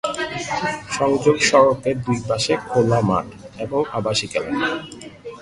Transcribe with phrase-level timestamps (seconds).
[0.97, 3.27] সংযোগ সড়কের দুইপাশে খোলা মাঠ
[3.63, 4.67] এবং আবাসিক এলাকা।